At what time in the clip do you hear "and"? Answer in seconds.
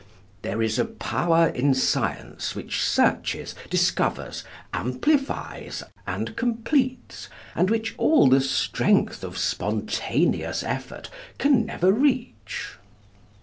6.07-6.35, 7.53-7.69